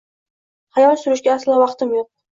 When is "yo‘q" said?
1.99-2.09